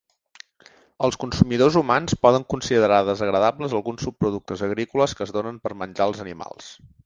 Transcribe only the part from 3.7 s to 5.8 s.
alguns subproductes agrícoles que es donen per